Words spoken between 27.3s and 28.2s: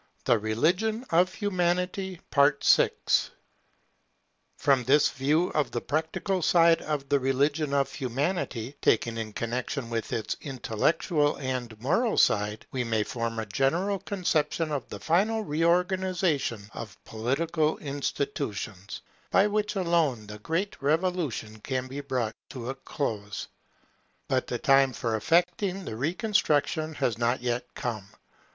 yet come.